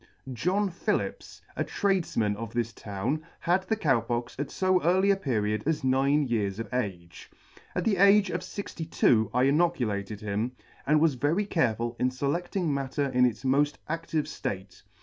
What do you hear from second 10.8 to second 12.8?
and was very careful in feledting